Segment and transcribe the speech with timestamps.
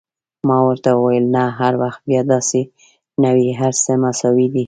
[0.47, 2.61] ما ورته وویل: نه، هر وخت بیا داسې
[3.21, 4.59] نه وي، هر څه مساوي دي.